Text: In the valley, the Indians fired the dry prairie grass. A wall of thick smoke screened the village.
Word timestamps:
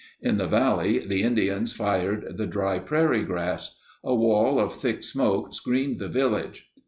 In 0.19 0.37
the 0.37 0.47
valley, 0.47 0.97
the 0.97 1.21
Indians 1.21 1.73
fired 1.73 2.35
the 2.35 2.47
dry 2.47 2.79
prairie 2.79 3.21
grass. 3.23 3.77
A 4.03 4.15
wall 4.15 4.59
of 4.59 4.73
thick 4.73 5.03
smoke 5.03 5.53
screened 5.53 5.99
the 5.99 6.09
village. 6.09 6.71